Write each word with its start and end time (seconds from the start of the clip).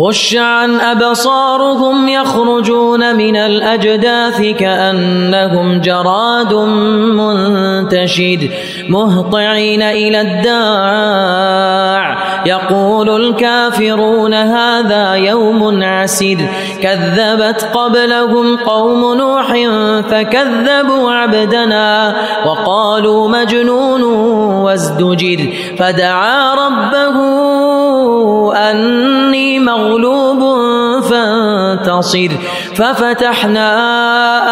خش 0.00 0.36
عن 0.36 0.80
أبصارهم 0.80 2.08
يخرجون 2.08 3.16
من 3.16 3.36
الأجداث 3.36 4.40
كأنهم 4.40 5.80
جراد 5.80 6.54
منتشر 7.14 8.48
مهطعين 8.88 9.82
إلى 9.82 10.20
الداع. 10.20 11.90
يقول 12.46 13.26
الكافرون 13.26 14.34
هذا 14.34 15.14
يوم 15.14 15.82
عسر 15.82 16.36
كذبت 16.82 17.68
قبلهم 17.74 18.56
قوم 18.56 19.14
نوح 19.14 19.52
فكذبوا 20.10 21.10
عبدنا 21.12 22.16
وقالوا 22.46 23.28
مجنون 23.28 24.02
وازدجر. 24.62 25.52
فدعا 25.78 26.54
ربه 26.54 27.29
i'll 32.00 32.08
see 32.08 32.28
nasir 32.28 32.59
ففتحنا 32.80 33.70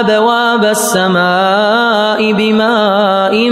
أبواب 0.00 0.64
السماء 0.64 2.32
بماء 2.32 3.50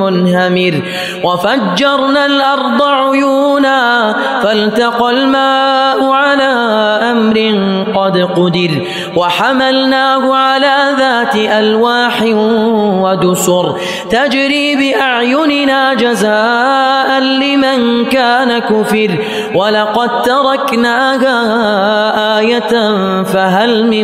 منهمر 0.00 0.82
وفجرنا 1.24 2.26
الأرض 2.26 2.82
عيونا 2.82 4.14
فالتقى 4.42 5.10
الماء 5.10 6.10
على 6.10 6.52
أمر 7.10 7.36
قد 7.96 8.18
قدر 8.18 8.70
وحملناه 9.16 10.34
على 10.34 10.76
ذات 10.98 11.36
ألواح 11.36 12.22
ودسر 13.02 13.76
تجري 14.10 14.76
بأعيننا 14.76 15.94
جزاء 15.94 17.20
لمن 17.20 18.04
كان 18.04 18.58
كفر 18.58 19.18
ولقد 19.54 20.22
تركناها 20.22 21.34
آية 22.38 22.72
فهل 23.22 23.86
من 23.86 24.03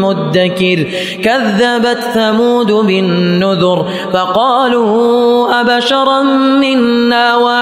مدكر 0.00 0.86
كذبت 1.22 2.00
ثمود 2.14 2.72
بالنذر 2.72 3.32
النذر 3.42 3.86
فقالوا 4.12 5.60
أبشرا 5.60 6.22
منا 6.60 7.36
واحدا 7.36 7.61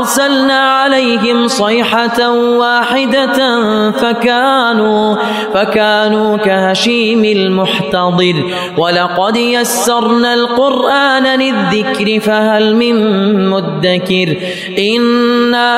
أرسلنا 0.00 0.60
عليهم 0.60 1.48
صيحة 1.48 2.30
واحدة 2.30 3.38
فكانوا 3.90 5.16
فكانوا 5.54 6.36
كهشيم 6.36 7.24
المحتضر. 7.24 8.44
ولقد 8.78 9.36
يسرنا 9.36 10.34
القرآن 10.34 11.40
للذكر 11.40 12.20
فهل 12.20 12.50
هل 12.50 12.76
من 12.76 12.96
مدكر؟ 13.50 14.36
إنا 14.78 15.70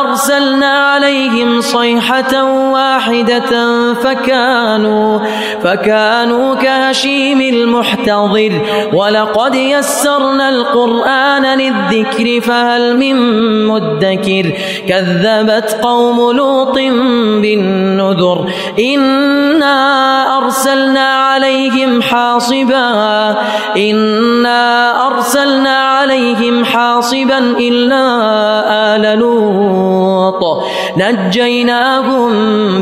أرسلنا 0.00 0.66
عليهم 0.66 1.60
صيحة 1.60 2.44
واحدة 2.72 3.52
فكانوا 3.94 5.18
فكانوا 5.62 6.54
كهشيم 6.54 7.40
المحتضر. 7.40 8.52
ولقد 8.92 9.54
يسرنا 9.54 10.48
القرآن 10.48 11.58
للذكر 11.58 12.40
فهل 12.40 12.96
من 12.96 13.25
مدكر 13.68 14.52
كذبت 14.88 15.78
قوم 15.82 16.36
لوط 16.36 16.74
بالنذر 17.42 18.50
إنا 18.78 19.76
أرسلنا 20.38 21.08
عليهم 21.08 22.02
حاصبا 22.02 23.36
إنا 23.76 24.75
أرسلنا 25.06 25.76
عليهم 25.76 26.64
حاصبا 26.64 27.38
إلا 27.38 28.04
آل 28.96 29.18
لوط. 29.18 30.62
نجيناهم 30.96 32.32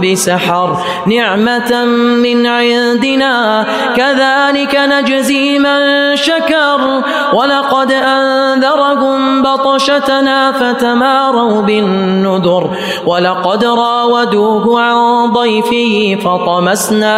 بسحر 0.01 0.77
نعمة 1.07 1.85
من 2.25 2.47
عندنا. 2.47 3.67
كذلك 3.97 4.77
نجزي 4.77 5.59
من 5.59 6.17
شكر. 6.17 7.03
ولقد 7.33 7.93
أنذرهم 7.93 9.43
بطشتنا 9.43 10.53
فتماروا 10.53 11.63
بالنذر. 11.63 12.71
ولقد 13.07 13.65
راودوه 13.65 14.81
عن 14.81 15.33
ضيفه 15.33 16.19
فطمسنا 16.25 17.17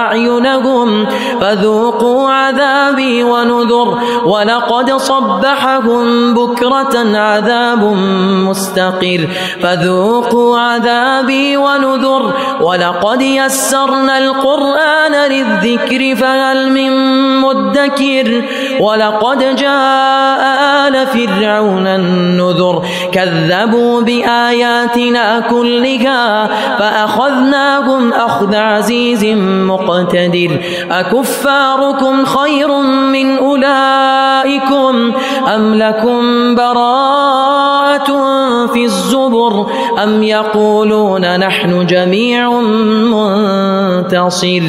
أعينهم 0.00 1.06
فذوقوا 1.40 2.30
عذابي 2.30 3.24
ونذر. 3.24 3.98
ولقد 4.28 4.92
صبحهم 4.92 6.34
بكرة 6.34 7.16
عذاب 7.18 7.84
مستقر. 8.48 9.28
فذوقوا 9.62 10.58
عذابي 10.58 11.56
ونذر. 11.56 12.34
ولقد 12.60 13.22
يسرنا 13.22 14.18
القرآن 14.18 15.30
للذكر 15.30 16.16
فهل 16.16 16.72
من 16.72 16.92
مدكر؟ 17.40 18.42
ولقد 18.80 19.56
جاء 19.56 20.42
آل 20.88 21.06
فرعون 21.06 21.86
النذر. 21.86 22.82
كذبوا 23.12 24.00
بآياتنا 24.00 25.40
كلها 25.40 26.46
فأخذناهم 26.78 28.12
أخذ 28.12 28.54
عزيز 28.54 29.24
مقتدر. 29.44 30.60
أكفاركم 30.90 32.24
خير 32.24 32.80
من 33.12 33.38
أولئكم 34.38 35.12
أم 35.54 35.74
لكم 35.74 36.54
براءة 36.54 38.06
في 38.66 38.84
الزبر 38.84 39.66
أم 40.02 40.22
يقولون 40.22 41.40
نحن 41.40 41.86
جميع 41.86 42.50
منتصر 43.10 44.62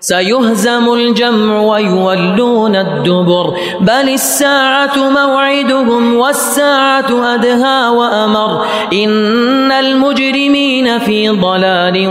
سيهزم 0.00 0.92
الجمع 0.92 1.60
ويولون 1.60 2.76
الدبر 2.76 3.54
بل 3.80 4.08
الساعة 4.08 4.96
موعدهم 4.96 6.16
والساعة 6.16 7.34
أدهى 7.34 7.88
وأمر 7.88 8.64
إن 8.92 9.72
المجرمين 9.72 10.98
في 10.98 11.28
ضلال 11.28 12.06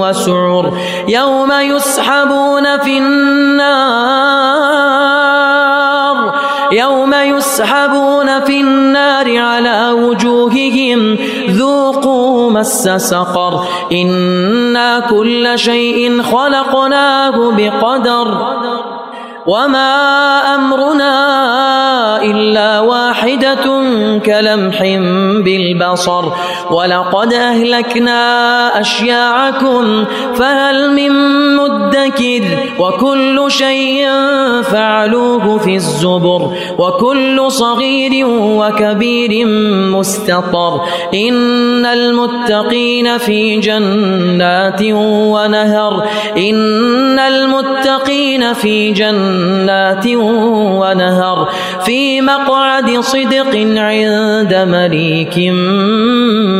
وسعر 0.00 0.78
يوم 1.08 1.52
يسحبون 1.52 2.78
في 2.78 2.98
النار 2.98 4.69
يوم 6.90 7.14
يسحبون 7.14 8.40
في 8.40 8.60
النار 8.60 9.38
على 9.38 9.90
وجوههم. 9.90 11.18
ذوقوا 11.50 12.50
مس 12.50 12.88
سقر. 12.88 13.64
إنا 13.92 15.00
كل 15.00 15.58
شيء 15.58 16.22
خلقناه 16.22 17.50
بقدر. 17.56 18.89
وما 19.50 20.54
أمرنا 20.54 21.14
إلا 22.22 22.80
واحدة 22.80 23.66
كلمح 24.26 24.82
بالبصر 25.44 26.24
ولقد 26.70 27.32
أهلكنا 27.32 28.20
أشياعكم 28.80 30.04
فهل 30.34 30.94
من 30.94 31.12
مدكر 31.56 32.42
وكل 32.78 33.44
شيء 33.48 34.08
فعلوه 34.62 35.58
في 35.58 35.74
الزبر 35.74 36.52
وكل 36.78 37.50
صغير 37.50 38.26
وكبير 38.26 39.46
مستطر 39.96 40.80
إن 41.14 41.86
المتقين 41.86 43.18
في 43.18 43.56
جنات 43.56 44.82
ونهر 45.32 46.08
إن 46.36 47.18
المتقين 47.18 47.69
في 48.52 48.92
جنات 48.92 50.06
ونهر 50.80 51.48
في 51.84 52.20
مقعد 52.20 53.00
صدق 53.00 53.56
عند 53.76 54.54
مليك 54.54 55.38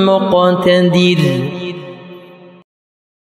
مقتدر. 0.07 1.50